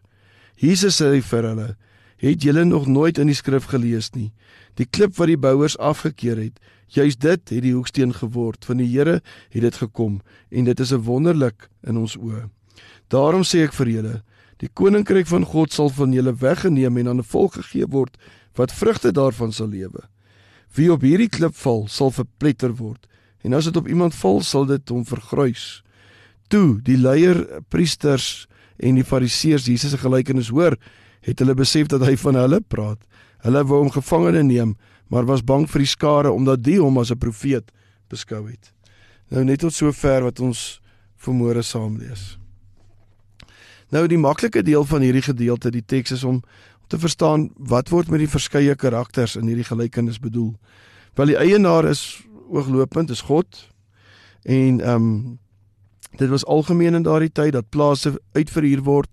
Jesus 0.56 1.00
sê 1.00 1.20
vir 1.22 1.42
hulle, 1.42 1.76
het 2.16 2.42
julle 2.42 2.64
nog 2.64 2.86
nooit 2.86 3.18
in 3.18 3.26
die 3.26 3.34
skrif 3.34 3.64
gelees 3.64 4.12
nie? 4.14 4.32
Die 4.74 4.86
klip 4.86 5.16
wat 5.16 5.26
die 5.26 5.36
bouers 5.36 5.78
afgekeur 5.78 6.36
het, 6.36 6.60
juis 6.86 7.16
dit 7.16 7.48
het 7.48 7.62
die 7.62 7.74
hoeksteen 7.74 8.14
geword. 8.14 8.64
Van 8.64 8.76
die 8.76 8.88
Here 8.88 9.20
het 9.50 9.62
dit 9.62 9.76
gekom 9.76 10.20
en 10.50 10.64
dit 10.64 10.80
is 10.80 10.92
'n 10.92 11.02
wonderlik 11.02 11.68
in 11.82 11.96
ons 11.96 12.16
oë. 12.16 12.48
Daarom 13.08 13.42
sê 13.42 13.64
ek 13.64 13.72
vir 13.72 13.86
julle, 13.86 14.22
die 14.58 14.68
koninkryk 14.68 15.26
van 15.26 15.44
God 15.44 15.72
sal 15.72 15.88
van 15.88 16.12
julle 16.12 16.34
weggeneem 16.34 16.96
en 16.96 17.08
aan 17.08 17.18
'n 17.18 17.22
volk 17.22 17.52
gegee 17.54 17.86
word 17.86 18.16
wat 18.54 18.72
vrugte 18.72 19.12
daarvan 19.12 19.52
sal 19.52 19.68
lewe. 19.68 20.08
Wie 20.74 20.92
op 20.92 21.00
hierdie 21.00 21.28
klip 21.28 21.54
val, 21.54 21.86
sal 21.88 22.10
verpletter 22.10 22.74
word. 22.74 23.06
En 23.44 23.52
as 23.52 23.64
dit 23.64 23.76
op 23.76 23.88
iemand 23.88 24.14
val, 24.14 24.40
sal 24.40 24.66
dit 24.66 24.88
hom 24.88 25.04
vergruis. 25.04 25.82
Toe 26.48 26.80
die 26.82 26.96
leier 26.96 27.62
priesters 27.68 28.46
en 28.76 28.94
die 28.94 29.04
fariseërs 29.04 29.66
Jesus 29.66 29.90
se 29.90 29.98
gelykenis 29.98 30.48
hoor, 30.48 30.76
het 31.20 31.38
hulle 31.38 31.54
besef 31.54 31.86
dat 31.86 32.04
hy 32.06 32.16
van 32.16 32.34
hulle 32.34 32.60
praat. 32.60 32.98
Hulle 33.44 33.64
wou 33.64 33.82
hom 33.84 33.90
gevangene 33.94 34.42
neem, 34.42 34.76
maar 35.08 35.24
was 35.24 35.44
bang 35.44 35.70
vir 35.70 35.78
die 35.84 35.90
skare 35.90 36.30
omdat 36.30 36.62
die 36.62 36.78
hom 36.80 36.98
as 36.98 37.10
'n 37.10 37.18
profeet 37.18 37.72
beskou 38.08 38.48
het. 38.48 38.72
Nou 39.28 39.44
net 39.44 39.58
tot 39.60 39.72
sover 39.72 40.22
wat 40.22 40.40
ons 40.40 40.80
vermoere 41.16 41.62
saam 41.62 41.98
lees. 41.98 42.38
Nou 43.90 44.06
die 44.06 44.18
maklike 44.18 44.62
deel 44.62 44.84
van 44.84 45.00
hierdie 45.00 45.22
gedeelte, 45.22 45.70
die 45.70 45.84
teks 45.84 46.10
is 46.10 46.24
om 46.24 46.42
te 46.86 46.98
verstaan 46.98 47.50
wat 47.56 47.88
word 47.88 48.08
met 48.08 48.18
die 48.18 48.30
verskeie 48.30 48.74
karakters 48.74 49.36
in 49.36 49.46
hierdie 49.46 49.66
gelykenis 49.66 50.20
bedoel. 50.22 50.54
Wel 51.14 51.26
die 51.26 51.38
eienaar 51.38 51.84
is 51.84 52.22
ooglopend, 52.48 53.10
is 53.10 53.20
God. 53.26 53.68
En 54.42 54.80
ehm 54.80 54.94
um, 54.94 55.38
dit 56.16 56.28
was 56.28 56.46
algemeen 56.46 56.94
in 56.94 57.02
daardie 57.02 57.32
tyd 57.32 57.52
dat 57.52 57.68
plase 57.68 58.14
uitverhuur 58.32 58.82
word 58.82 59.10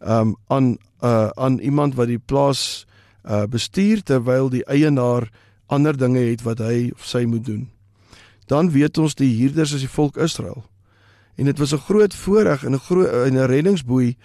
ehm 0.00 0.28
um, 0.28 0.36
aan 0.46 0.76
uh 1.04 1.28
aan 1.28 1.58
iemand 1.58 1.94
wat 1.94 2.06
die 2.06 2.18
plaas 2.18 2.86
uh 3.24 3.46
bestuur 3.46 4.02
terwyl 4.02 4.48
die 4.48 4.64
eienaar 4.64 5.30
ander 5.66 5.96
dinge 5.96 6.18
het 6.18 6.42
wat 6.42 6.58
hy 6.58 6.90
of 6.94 7.06
sy 7.06 7.24
moet 7.24 7.44
doen. 7.44 7.68
Dan 8.46 8.70
weet 8.70 8.98
ons 8.98 9.14
die 9.14 9.36
huurders 9.38 9.72
is 9.72 9.80
die 9.80 9.88
volk 9.88 10.16
Israel. 10.16 10.64
En 11.36 11.44
dit 11.44 11.58
was 11.58 11.72
'n 11.72 11.84
groot 11.86 12.14
voorreg 12.14 12.64
en 12.64 12.72
'n 12.72 12.78
groot 12.78 13.30
'n 13.30 13.46
reddingsboei 13.46 14.16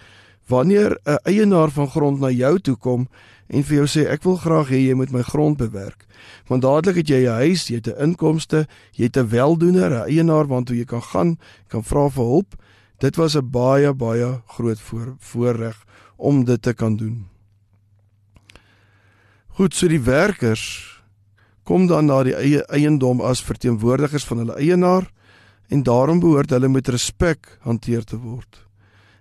Wanneer 0.46 1.00
'n 1.04 1.20
eienaar 1.24 1.72
van 1.72 1.90
grond 1.90 2.20
na 2.20 2.30
jou 2.30 2.60
toe 2.60 2.75
kom 2.75 3.08
en 3.48 3.64
vir 3.64 3.75
jou 3.75 3.86
sê 3.88 4.10
ek 4.10 4.24
wil 4.24 4.36
graag 4.36 4.70
hê 4.70 4.78
jy 4.78 4.94
moet 4.94 5.12
my 5.12 5.22
grond 5.22 5.58
bewerk, 5.58 6.06
want 6.48 6.62
dadelik 6.62 6.96
het 6.96 7.08
jy 7.08 7.25
'n 7.25 7.38
huis, 7.42 7.68
jy 7.68 7.75
het 7.75 7.88
'n 7.88 8.02
inkomste, 8.02 8.68
jy 8.92 9.04
het 9.04 9.18
'n 9.18 9.30
weldoener, 9.30 9.92
'n 9.92 10.10
eienaar 10.10 10.48
waartoe 10.48 10.78
jy 10.78 10.86
kan 10.86 11.02
gaan, 11.02 11.38
kan 11.68 11.84
vra 11.84 12.10
vir 12.10 12.24
hulp. 12.24 12.56
Dit 13.00 13.16
was 13.16 13.36
'n 13.36 13.50
baie 13.50 13.94
baie 13.94 14.42
groot 14.46 14.80
voor, 14.80 15.16
voorreg 15.20 15.86
om 16.16 16.46
dit 16.46 16.62
te 16.62 16.74
kan 16.74 16.96
doen. 16.96 17.25
Goed, 19.56 19.74
so 19.74 19.88
die 19.88 20.04
werkers 20.04 20.64
kom 21.64 21.88
dan 21.88 22.10
na 22.12 22.20
die 22.28 22.36
eie 22.36 22.62
eiendom 22.76 23.22
as 23.24 23.44
verteenwoordigers 23.46 24.26
van 24.28 24.44
hulle 24.44 24.58
eienaar 24.60 25.08
en 25.72 25.84
daarom 25.84 26.20
behoort 26.20 26.52
hulle 26.52 26.70
met 26.70 26.92
respek 26.92 27.58
hanteer 27.64 28.04
te 28.04 28.20
word 28.20 28.66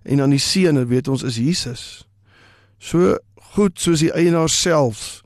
en 0.05 0.21
aan 0.21 0.35
die 0.35 0.43
seun, 0.43 0.79
weet 0.89 1.09
ons 1.09 1.25
is 1.25 1.39
Jesus. 1.41 1.85
So 2.79 3.17
goed 3.55 3.81
soos 3.81 4.03
die 4.05 4.13
eienaar 4.13 4.53
self 4.53 5.23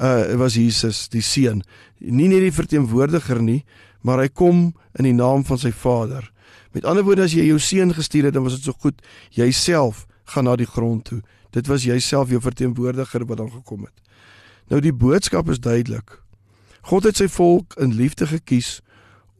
uh 0.00 0.34
was 0.40 0.56
Jesus 0.58 1.04
die 1.12 1.22
seun. 1.22 1.62
Nie 2.00 2.28
net 2.32 2.42
die 2.42 2.54
verteenwoordiger 2.54 3.42
nie, 3.42 3.62
maar 4.02 4.22
hy 4.24 4.30
kom 4.32 4.72
in 4.98 5.06
die 5.06 5.14
naam 5.14 5.44
van 5.46 5.60
sy 5.60 5.70
Vader. 5.70 6.26
Met 6.74 6.88
ander 6.88 7.06
woorde 7.06 7.28
as 7.28 7.36
jy 7.36 7.46
jou 7.46 7.60
seun 7.62 7.94
gestuur 7.94 8.30
het, 8.30 8.34
dan 8.34 8.46
was 8.46 8.56
dit 8.58 8.66
so 8.66 8.74
goed 8.82 9.02
jouself 9.30 10.06
gaan 10.34 10.48
na 10.48 10.56
die 10.56 10.66
grond 10.66 11.04
toe. 11.10 11.20
Dit 11.54 11.68
was 11.70 11.84
jouself 11.86 12.32
jou 12.32 12.40
verteenwoordiger 12.42 13.26
wat 13.28 13.38
dan 13.38 13.52
gekom 13.52 13.86
het. 13.86 13.94
Nou 14.68 14.80
die 14.80 14.92
boodskap 14.92 15.48
is 15.52 15.60
duidelik. 15.60 16.20
God 16.88 17.04
het 17.08 17.16
sy 17.20 17.28
volk 17.28 17.76
in 17.80 17.96
liefde 17.96 18.26
gekies 18.26 18.80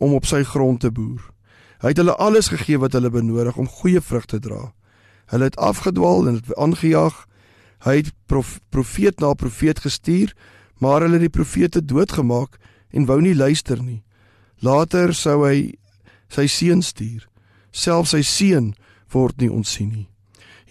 om 0.00 0.14
op 0.16 0.26
sy 0.28 0.42
grond 0.44 0.80
te 0.80 0.90
boer. 0.92 1.20
Hy 1.84 1.92
het 1.92 2.00
hulle 2.00 2.16
alles 2.16 2.48
gegee 2.48 2.80
wat 2.80 2.96
hulle 2.96 3.10
benodig 3.12 3.56
om 3.60 3.68
goeie 3.68 4.00
vrug 4.00 4.24
te 4.28 4.40
dra. 4.40 4.72
Hulle 5.32 5.48
het 5.50 5.56
afgedwaal 5.56 6.28
en 6.28 6.40
het 6.40 6.54
aangejaag. 6.56 7.26
Hy 7.84 7.96
het 8.00 8.12
prof, 8.26 8.58
profeet 8.68 9.20
na 9.20 9.34
profeet 9.34 9.80
gestuur, 9.84 10.32
maar 10.80 11.04
hulle 11.04 11.20
het 11.20 11.26
die 11.28 11.36
profete 11.36 11.84
doodgemaak 11.84 12.56
en 12.90 13.06
wou 13.06 13.20
nie 13.20 13.34
luister 13.36 13.82
nie. 13.82 14.02
Later 14.60 15.12
sou 15.14 15.42
hy 15.44 15.74
sy 16.32 16.46
seun 16.48 16.82
stuur. 16.82 17.28
Selfs 17.70 18.14
sy 18.14 18.22
seun 18.22 18.72
word 19.12 19.40
nie 19.40 19.50
ontsien 19.52 19.92
nie. 19.92 20.08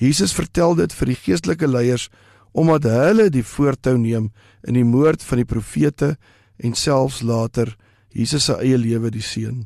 Jesus 0.02 0.34
vertel 0.34 0.76
dit 0.76 0.94
vir 0.94 1.12
die 1.12 1.20
geestelike 1.20 1.68
leiers 1.70 2.10
omdat 2.54 2.86
hulle 2.88 3.30
die 3.34 3.44
voortou 3.44 3.98
neem 3.98 4.32
in 4.64 4.78
die 4.78 4.86
moord 4.86 5.24
van 5.26 5.42
die 5.42 5.50
profete 5.50 6.16
en 6.58 6.78
selfs 6.78 7.22
later 7.26 7.74
Jesus 8.14 8.46
se 8.46 8.56
eie 8.62 8.78
lewe 8.78 9.10
die 9.12 9.26
seun. 9.26 9.66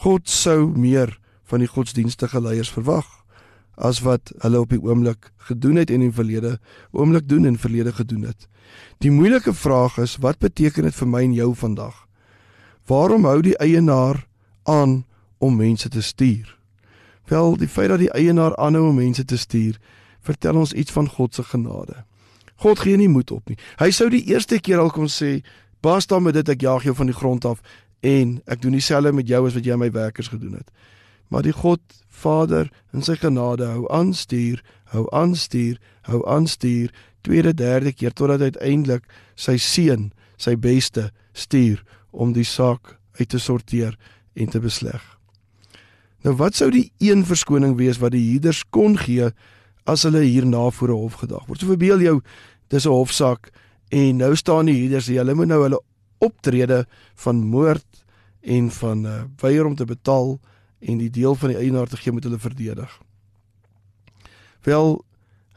God 0.00 0.28
sou 0.28 0.72
meer 0.72 1.18
van 1.48 1.60
die 1.60 1.68
godsdienstige 1.68 2.40
leiers 2.40 2.72
verwag 2.72 3.06
as 3.78 4.00
wat 4.02 4.32
hulle 4.42 4.60
op 4.64 4.72
die 4.74 4.80
oomblik 4.82 5.30
gedoen 5.48 5.78
het 5.78 5.90
en 5.94 6.02
in 6.02 6.14
verlede 6.14 6.56
oomblik 6.90 7.28
doen 7.28 7.46
en 7.46 7.58
verlede 7.60 7.92
gedoen 7.92 8.24
het. 8.26 8.48
Die 8.98 9.12
moeilike 9.14 9.54
vraag 9.54 9.98
is 10.02 10.16
wat 10.24 10.40
beteken 10.42 10.88
dit 10.88 10.94
vir 10.94 11.08
my 11.08 11.22
en 11.22 11.36
jou 11.36 11.52
vandag? 11.54 11.94
Waarom 12.88 13.28
hou 13.28 13.40
die 13.44 13.56
eienaar 13.62 14.24
aan 14.64 15.04
om 15.38 15.56
mense 15.56 15.88
te 15.88 16.02
stuur? 16.02 16.56
Wel, 17.28 17.56
die 17.60 17.68
feit 17.68 17.92
dat 17.92 18.00
die 18.00 18.12
eienaar 18.16 18.56
aanhou 18.56 18.88
om 18.88 18.96
mense 18.96 19.24
te 19.24 19.36
stuur, 19.36 19.76
vertel 20.28 20.60
ons 20.60 20.72
iets 20.76 20.92
van 20.92 21.08
God 21.08 21.34
se 21.34 21.42
genade. 21.42 22.04
God 22.62 22.80
gee 22.82 22.98
nie 22.98 23.10
moed 23.10 23.30
op 23.30 23.48
nie. 23.48 23.58
Hy 23.78 23.90
sou 23.94 24.08
die 24.12 24.24
eerste 24.32 24.58
keer 24.60 24.82
al 24.82 24.90
kon 24.90 25.08
sê, 25.08 25.42
"Basta 25.80 26.18
met 26.18 26.34
dit 26.34 26.48
ek 26.48 26.60
jaag 26.60 26.84
jou 26.84 26.94
van 26.94 27.06
die 27.06 27.14
grond 27.14 27.44
af 27.44 27.62
en 28.00 28.40
ek 28.46 28.62
doen 28.62 28.72
dieselfde 28.72 29.12
met 29.12 29.28
jou 29.28 29.46
as 29.46 29.54
wat 29.54 29.64
jy 29.64 29.72
aan 29.72 29.78
my 29.78 29.90
werkers 29.90 30.28
gedoen 30.28 30.54
het." 30.54 30.70
Maar 31.28 31.42
die 31.42 31.52
God 31.52 31.80
Vader 32.08 32.70
in 32.92 33.02
sy 33.02 33.14
genade 33.16 33.64
hou 33.64 33.86
aan 33.92 34.14
stuur, 34.14 34.62
hou 34.84 35.06
aan 35.12 35.34
stuur, 35.34 35.78
hou 36.02 36.22
aan 36.26 36.46
stuur, 36.46 36.90
tweede, 37.20 37.54
derde 37.54 37.92
keer 37.92 38.12
totdat 38.12 38.40
uiteindelik 38.40 39.04
sy 39.34 39.56
seun, 39.56 40.12
sy 40.36 40.56
beste 40.56 41.10
stuur 41.32 41.84
om 42.10 42.32
die 42.32 42.44
saak 42.44 42.98
uit 43.18 43.28
te 43.28 43.38
sorteer 43.38 43.98
en 44.34 44.48
te 44.48 44.60
besleg. 44.60 45.02
Nou 46.26 46.34
wat 46.36 46.58
sou 46.58 46.70
die 46.70 46.90
een 46.98 47.24
verskoning 47.26 47.76
wees 47.78 48.00
wat 48.02 48.12
die 48.12 48.24
Juders 48.32 48.64
kon 48.74 48.96
gee 48.98 49.30
as 49.88 50.04
hulle 50.04 50.20
hierna 50.24 50.68
voor 50.70 50.88
'n 50.88 51.00
hof 51.02 51.14
gedag 51.22 51.46
word? 51.46 51.60
So 51.60 51.66
verbeel 51.66 52.00
jou 52.00 52.20
dis 52.68 52.86
'n 52.86 52.92
hofsaak 52.92 53.50
en 53.88 54.16
nou 54.16 54.36
staan 54.36 54.66
die 54.66 54.82
Juders, 54.82 55.06
hulle 55.06 55.34
moet 55.34 55.48
nou 55.48 55.62
hulle 55.62 55.80
optrede 56.18 56.86
van 57.14 57.36
moord 57.36 58.04
en 58.42 58.70
van 58.70 59.06
uh, 59.06 59.22
weier 59.40 59.66
om 59.66 59.74
te 59.74 59.84
betaal 59.84 60.38
en 60.78 60.98
die 60.98 61.10
deel 61.10 61.34
van 61.34 61.48
die 61.48 61.58
eienaar 61.58 61.86
te 61.86 61.96
gee 61.96 62.12
met 62.12 62.24
hulle 62.24 62.38
verdedig. 62.38 63.00
Wel, 64.62 65.04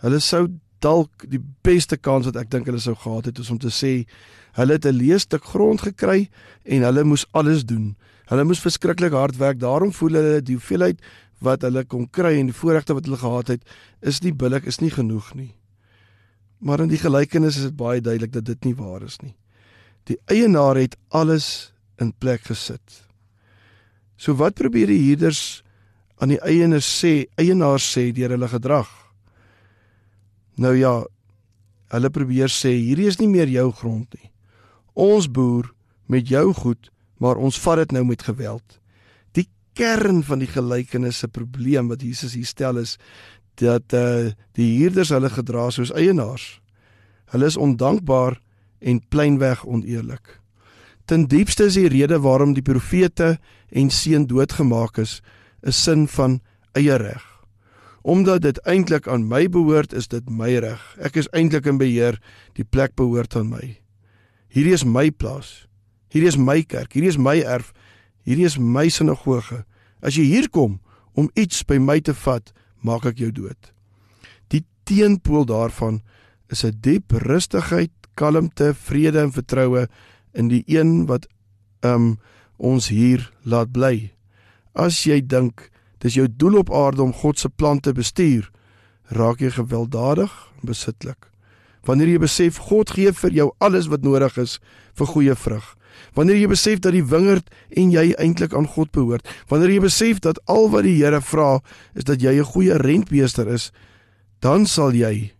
hulle 0.01 0.19
sou 0.19 0.47
dalk 0.79 1.25
die 1.29 1.41
beste 1.61 1.97
kans 1.97 2.25
wat 2.25 2.35
ek 2.35 2.49
dink 2.51 2.65
hulle 2.65 2.81
sou 2.81 2.95
gehad 2.95 3.25
het 3.25 3.39
is 3.39 3.49
om 3.53 3.59
te 3.61 3.69
sê 3.69 4.07
hulle 4.57 4.73
het 4.73 4.85
'n 4.85 4.97
leestuk 4.97 5.43
grond 5.43 5.81
gekry 5.81 6.29
en 6.65 6.81
hulle 6.81 7.03
moes 7.03 7.25
alles 7.31 7.65
doen. 7.65 7.95
Hulle 8.31 8.43
moes 8.43 8.59
verskriklik 8.59 9.11
hard 9.11 9.37
werk. 9.37 9.59
Daarom 9.59 9.91
voel 9.91 10.13
hulle 10.15 10.41
die 10.41 10.55
hoeveelheid 10.55 10.99
wat 11.41 11.65
hulle 11.65 11.83
kon 11.89 12.07
kry 12.09 12.35
en 12.39 12.51
die 12.51 12.55
voorregte 12.55 12.95
wat 12.97 13.07
hulle 13.09 13.19
gehad 13.19 13.55
het 13.55 13.75
is 14.01 14.21
nie 14.21 14.33
billik, 14.33 14.67
is 14.69 14.79
nie 14.81 14.91
genoeg 14.93 15.33
nie. 15.37 15.51
Maar 16.61 16.85
in 16.85 16.91
die 16.91 17.01
gelykenis 17.01 17.57
is 17.57 17.69
dit 17.71 17.77
baie 17.77 18.01
duidelik 18.01 18.33
dat 18.35 18.45
dit 18.45 18.69
nie 18.69 18.75
waar 18.77 19.01
is 19.05 19.17
nie. 19.23 19.33
Die 20.09 20.19
eienaar 20.29 20.77
het 20.77 20.97
alles 21.09 21.71
in 22.01 22.13
plek 22.13 22.45
gesit. 22.49 23.01
So 24.17 24.37
wat 24.37 24.59
probeer 24.59 24.91
die 24.93 25.01
huurders 25.01 25.63
aan 26.21 26.35
die 26.35 26.41
eienaar 26.45 26.85
sê, 26.85 27.25
eienaar 27.41 27.81
sê 27.81 28.11
deur 28.13 28.35
hulle 28.35 28.49
gedrag? 28.51 28.89
Nou 30.61 30.75
ja, 30.77 30.99
hulle 31.89 32.13
probeer 32.13 32.53
sê 32.53 32.75
hierdie 32.75 33.09
is 33.09 33.17
nie 33.17 33.29
meer 33.31 33.49
jou 33.49 33.71
grond 33.73 34.13
nie. 34.13 34.29
Ons 34.93 35.25
boer 35.31 35.71
met 36.11 36.29
jou 36.29 36.51
goed, 36.53 36.91
maar 37.17 37.41
ons 37.41 37.57
vat 37.63 37.81
dit 37.81 37.97
nou 37.97 38.05
met 38.05 38.21
geweld. 38.21 38.80
Kern 39.73 40.23
van 40.23 40.39
die 40.39 40.49
gelykenis 40.51 41.21
se 41.23 41.27
probleem 41.27 41.87
wat 41.87 42.01
Jesus 42.01 42.33
hier 42.33 42.45
stel 42.45 42.77
is 42.77 42.97
dat 43.55 43.93
eh 43.93 44.25
uh, 44.25 44.31
die 44.57 44.77
huurders 44.79 45.09
hulle 45.09 45.29
gedra 45.29 45.69
soos 45.71 45.93
eienaars. 45.93 46.61
Hulle 47.31 47.45
is 47.45 47.57
ondankbaar 47.57 48.41
en 48.79 49.01
pleinweg 49.07 49.65
oneerlik. 49.65 50.39
Ten 51.05 51.27
diepste 51.27 51.65
is 51.65 51.75
die 51.75 51.87
rede 51.87 52.19
waarom 52.19 52.53
die 52.53 52.63
profete 52.63 53.37
en 53.69 53.89
seun 53.89 54.27
doodgemaak 54.27 54.97
is, 54.97 55.21
'n 55.63 55.71
sin 55.71 56.07
van 56.07 56.41
eie 56.73 56.95
reg. 56.95 57.23
Omdat 58.01 58.41
dit 58.41 58.57
eintlik 58.65 59.07
aan 59.07 59.27
my 59.27 59.49
behoort, 59.49 59.93
is 59.93 60.07
dit 60.07 60.29
my 60.29 60.57
reg. 60.57 60.95
Ek 60.99 61.15
is 61.15 61.29
eintlik 61.29 61.65
in 61.65 61.77
beheer, 61.77 62.19
die 62.53 62.63
plek 62.63 62.95
behoort 62.95 63.35
aan 63.35 63.49
my. 63.49 63.77
Hierdie 64.47 64.73
is 64.73 64.83
my 64.83 65.11
plaas. 65.11 65.67
Hierdie 66.09 66.27
is 66.27 66.37
my 66.37 66.63
kerk, 66.63 66.93
hierdie 66.93 67.09
is 67.09 67.17
my 67.17 67.39
erf. 67.39 67.73
Hierdie 68.23 68.45
is 68.45 68.57
my 68.57 68.87
sinagoge. 68.89 69.63
As 70.01 70.17
jy 70.17 70.25
hier 70.29 70.49
kom 70.49 70.79
om 71.17 71.29
iets 71.35 71.63
by 71.67 71.77
my 71.81 71.99
te 71.99 72.13
vat, 72.13 72.53
maak 72.81 73.05
ek 73.05 73.19
jou 73.21 73.31
dood. 73.31 73.71
Die 74.49 74.63
teenpool 74.85 75.45
daarvan 75.45 76.01
is 76.49 76.63
'n 76.65 76.77
diep 76.81 77.11
rustigheid, 77.11 77.91
kalmte, 78.15 78.73
vrede 78.73 79.19
en 79.19 79.31
vertroue 79.31 79.87
in 80.33 80.47
die 80.47 80.63
een 80.67 81.05
wat 81.07 81.27
um 81.83 82.17
ons 82.57 82.87
hier 82.87 83.31
laat 83.43 83.71
bly. 83.71 84.11
As 84.75 85.03
jy 85.03 85.21
dink 85.21 85.69
dis 85.99 86.13
jou 86.13 86.27
doel 86.27 86.57
op 86.61 86.71
aarde 86.73 87.01
om 87.03 87.13
God 87.13 87.39
se 87.39 87.49
plan 87.49 87.79
te 87.79 87.93
bestuur, 87.93 88.49
raak 89.11 89.41
jy 89.41 89.51
gewelddadig 89.51 90.31
en 90.61 90.69
besitlik. 90.69 91.29
Wanneer 91.85 92.07
jy 92.07 92.21
besef 92.21 92.57
God 92.57 92.93
gee 92.93 93.11
vir 93.11 93.31
jou 93.31 93.51
alles 93.59 93.89
wat 93.89 94.05
nodig 94.05 94.37
is 94.37 94.59
vir 94.93 95.07
goeie 95.07 95.35
vrug. 95.35 95.75
Wanneer 96.13 96.37
jy 96.37 96.47
besef 96.47 96.79
dat 96.79 96.93
die 96.93 97.05
wingerd 97.05 97.49
en 97.69 97.91
jy 97.91 98.13
eintlik 98.17 98.53
aan 98.53 98.67
God 98.67 98.91
behoort. 98.91 99.27
Wanneer 99.47 99.69
jy 99.69 99.79
besef 99.79 100.19
dat 100.19 100.39
al 100.45 100.69
wat 100.69 100.83
die 100.83 100.97
Here 101.03 101.21
vra 101.21 101.59
is 101.95 102.03
dat 102.03 102.21
jy 102.21 102.39
'n 102.39 102.51
goeie 102.53 102.77
rentmeester 102.77 103.47
is, 103.47 103.71
dan 104.39 104.65
sal 104.65 104.91
jy 104.93 105.31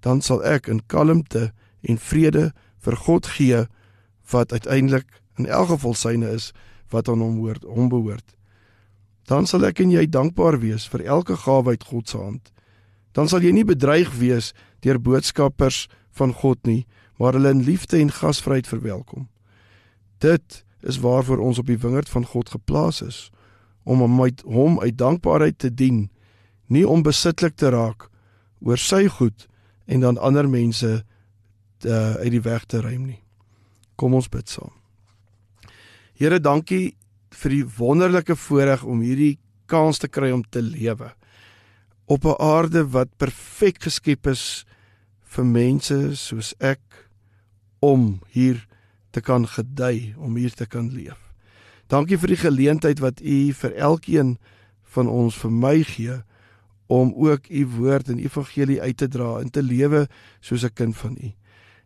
dan 0.00 0.22
sal 0.22 0.42
ek 0.46 0.68
in 0.70 0.80
kalmte 0.86 1.50
en 1.82 1.98
vrede 1.98 2.50
vir 2.84 2.96
God 3.04 3.26
gee 3.36 3.64
wat 4.32 4.52
uiteindelik 4.52 5.06
in 5.38 5.46
elk 5.46 5.72
geval 5.74 5.94
syne 5.94 6.30
is 6.34 6.52
wat 6.92 7.08
aan 7.08 7.22
hom 7.22 7.40
hoort, 7.42 7.64
hom 7.64 7.90
behoort. 7.92 8.34
Dan 9.28 9.46
sal 9.46 9.66
ek 9.68 9.82
en 9.84 9.92
jy 9.92 10.06
dankbaar 10.08 10.60
wees 10.62 10.86
vir 10.88 11.04
elke 11.04 11.36
gawe 11.36 11.74
uit 11.74 11.84
God 11.84 12.08
se 12.08 12.16
hand. 12.16 12.52
Dan 13.12 13.28
sal 13.28 13.44
jy 13.44 13.52
nie 13.52 13.66
bedreig 13.66 14.14
wees 14.16 14.54
deur 14.84 15.00
boodskappers 15.00 15.86
van 16.16 16.32
God 16.32 16.62
nie, 16.66 16.86
maar 17.18 17.36
hulle 17.36 17.52
in 17.52 17.66
liefde 17.66 17.98
en 17.98 18.14
gasvryheid 18.14 18.68
verwelkom. 18.70 19.26
Dit 20.18 20.64
is 20.80 20.98
waarvoor 21.02 21.38
ons 21.38 21.58
op 21.58 21.66
die 21.66 21.78
wingerd 21.78 22.08
van 22.08 22.26
God 22.26 22.50
geplaas 22.50 23.02
is 23.02 23.30
om 23.88 24.02
hom 24.04 24.22
uit 24.22 24.42
hom 24.44 24.80
uit 24.80 24.98
dankbaarheid 24.98 25.58
te 25.58 25.70
dien, 25.74 26.10
nie 26.66 26.84
om 26.88 27.02
besitlik 27.02 27.56
te 27.56 27.70
raak 27.72 28.10
oor 28.60 28.78
sy 28.78 29.06
goed 29.08 29.46
en 29.86 30.04
dan 30.04 30.18
ander 30.18 30.48
mense 30.48 30.90
te, 31.78 31.88
uh, 31.88 32.18
uit 32.20 32.34
die 32.34 32.42
weg 32.44 32.66
te 32.66 32.82
ruim 32.84 33.06
nie. 33.06 33.22
Kom 33.96 34.14
ons 34.14 34.28
bid 34.28 34.48
saam. 34.48 34.74
Here, 36.18 36.40
dankie 36.42 36.98
vir 37.30 37.54
die 37.54 37.64
wonderlike 37.78 38.36
voorreg 38.36 38.84
om 38.84 39.00
hierdie 39.00 39.38
kans 39.70 40.02
te 40.02 40.08
kry 40.10 40.32
om 40.34 40.42
te 40.42 40.60
lewe 40.62 41.12
op 42.08 42.24
'n 42.24 42.40
aarde 42.42 42.88
wat 42.88 43.16
perfek 43.16 43.82
geskep 43.82 44.26
is 44.26 44.64
vir 45.22 45.44
mense 45.44 46.16
soos 46.16 46.54
ek 46.58 46.80
om 47.78 48.20
hier 48.28 48.67
te 49.10 49.20
kan 49.20 49.46
gedei, 49.48 50.14
om 50.16 50.36
hier 50.36 50.52
te 50.52 50.66
kan 50.66 50.90
leef. 50.92 51.18
Dankie 51.88 52.18
vir 52.20 52.34
die 52.34 52.42
geleentheid 52.42 53.00
wat 53.00 53.20
u 53.24 53.52
vir 53.52 53.74
elkeen 53.76 54.36
van 54.94 55.08
ons 55.08 55.36
vir 55.40 55.52
my 55.52 55.76
gee 55.88 56.18
om 56.88 57.12
ook 57.16 57.48
u 57.48 57.66
woord 57.78 58.08
en 58.08 58.20
evangelie 58.20 58.80
uit 58.80 58.96
te 58.96 59.08
dra 59.08 59.38
en 59.40 59.50
te 59.50 59.62
lewe 59.62 60.06
soos 60.40 60.64
'n 60.64 60.72
kind 60.74 60.96
van 60.96 61.16
u. 61.20 61.32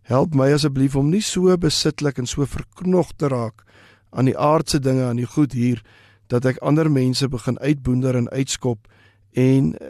Help 0.02 0.34
my 0.34 0.52
asseblief 0.52 0.96
om 0.96 1.10
nie 1.10 1.22
so 1.22 1.56
besitlik 1.56 2.18
en 2.18 2.26
so 2.26 2.46
verknog 2.46 3.12
te 3.16 3.28
raak 3.28 3.64
aan 4.10 4.24
die 4.24 4.38
aardse 4.38 4.78
dinge, 4.78 5.04
aan 5.04 5.16
die 5.16 5.26
goed 5.26 5.52
hier 5.52 5.82
dat 6.26 6.44
ek 6.44 6.58
ander 6.58 6.90
mense 6.90 7.28
begin 7.28 7.58
uitboender 7.58 8.16
en 8.16 8.30
uitskop 8.30 8.88
en 9.32 9.78
eh, 9.78 9.86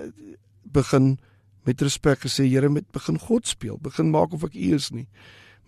begin 0.63 1.19
met 1.63 1.83
respek 1.83 2.25
gesê 2.27 2.49
Here 2.49 2.69
met 2.69 2.91
begin 2.93 3.19
God 3.19 3.47
speel, 3.47 3.79
begin 3.79 4.11
maak 4.11 4.33
of 4.33 4.45
ek 4.45 4.55
U 4.55 4.75
is 4.75 4.91
nie, 4.91 5.09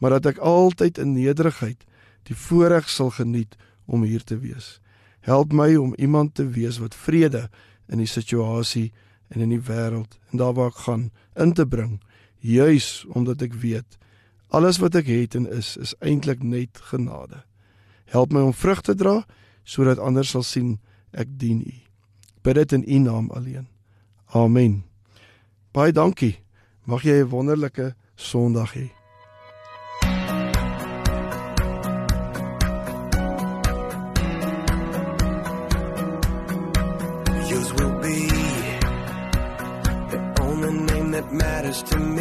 maar 0.04 0.18
dat 0.18 0.34
ek 0.34 0.38
altyd 0.44 0.98
in 1.00 1.14
nederigheid 1.16 1.86
die 2.28 2.36
voorreg 2.36 2.90
sal 2.92 3.08
geniet 3.16 3.56
om 3.88 4.04
hier 4.04 4.20
te 4.20 4.36
wees. 4.36 4.82
Help 5.24 5.56
my 5.56 5.70
om 5.80 5.94
iemand 5.96 6.34
te 6.36 6.44
wees 6.44 6.76
wat 6.76 6.92
vrede 6.92 7.48
in 7.88 8.04
die 8.04 8.08
situasie 8.08 8.90
en 9.32 9.40
in 9.40 9.56
die 9.56 9.64
wêreld 9.64 10.18
en 10.28 10.44
daar 10.44 10.52
waar 10.52 10.74
ek 10.74 10.84
gaan 10.84 11.08
in 11.40 11.56
te 11.56 11.64
bring, 11.64 12.02
juis 12.44 13.06
omdat 13.16 13.40
ek 13.48 13.56
weet 13.64 13.96
Alles 14.54 14.78
wat 14.78 14.94
ek 14.94 15.08
het 15.10 15.34
en 15.34 15.48
is, 15.50 15.74
is 15.82 15.96
eintlik 15.98 16.42
net 16.42 16.78
genade. 16.90 17.42
Help 18.06 18.30
my 18.32 18.44
om 18.46 18.54
vrug 18.54 18.84
te 18.86 18.94
dra 18.94 19.24
sodat 19.66 19.98
ander 19.98 20.26
sal 20.28 20.44
sien 20.46 20.76
ek 21.10 21.32
dien 21.40 21.64
U. 21.66 21.74
Bid 22.46 22.60
dit 22.60 22.76
in 22.78 22.84
U 22.86 22.98
naam 23.08 23.30
alleen. 23.34 23.66
Amen. 24.30 24.84
Baie 25.74 25.92
dankie. 25.92 26.38
Mag 26.84 27.02
jy 27.02 27.24
'n 27.24 27.30
wonderlike 27.30 27.94
Sondag 28.14 28.74
hê. 28.74 29.03
to 41.82 42.13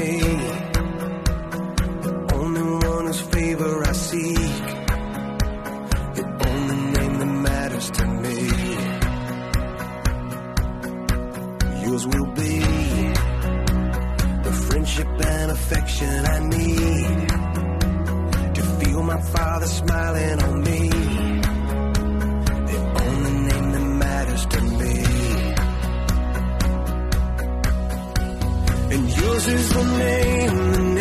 yours 29.34 29.48
is 29.48 29.70
the 29.70 29.84
name 29.98 30.93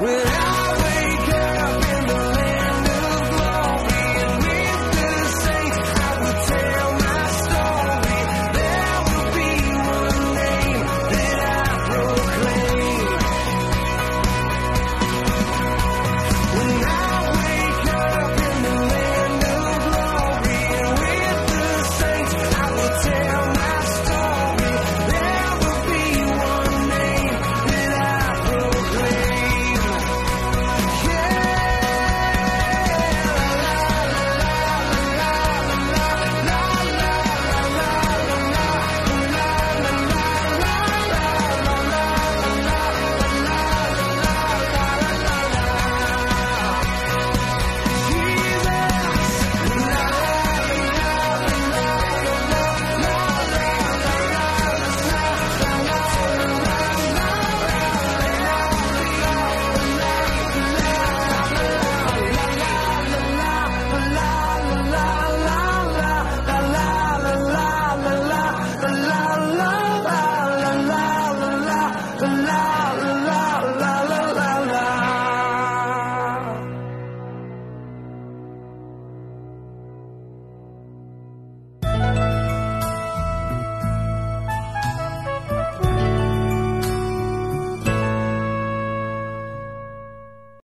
We're 0.00 0.39